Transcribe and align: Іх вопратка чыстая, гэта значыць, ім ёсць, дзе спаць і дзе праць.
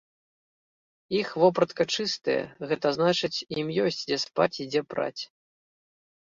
Іх 1.19 1.27
вопратка 1.41 1.85
чыстая, 1.95 2.37
гэта 2.71 2.87
значыць, 2.97 3.43
ім 3.59 3.67
ёсць, 3.85 4.01
дзе 4.09 4.17
спаць 4.25 4.53
і 4.67 4.69
дзе 4.71 4.81
праць. 4.95 5.21